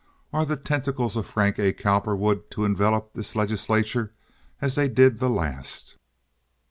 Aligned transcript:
Are 0.33 0.47
the 0.47 0.57
tentacles 0.57 1.15
of 1.15 1.27
Frank 1.27 1.59
A. 1.59 1.71
Cowperwood 1.73 2.49
to 2.53 2.65
envelop 2.65 3.13
this 3.13 3.35
legislature 3.35 4.11
as 4.59 4.73
they 4.73 4.89
did 4.89 5.19
the 5.19 5.29
last?" 5.29 5.95